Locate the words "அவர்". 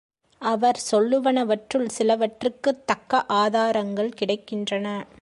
0.37-0.81